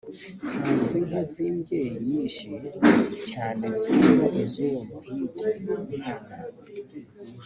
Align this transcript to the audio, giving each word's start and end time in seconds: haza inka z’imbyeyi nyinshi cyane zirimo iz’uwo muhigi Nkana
haza 0.61 0.91
inka 0.99 1.21
z’imbyeyi 1.31 1.97
nyinshi 2.07 2.45
cyane 3.29 3.65
zirimo 3.79 4.25
iz’uwo 4.43 4.79
muhigi 4.89 5.49
Nkana 5.99 6.37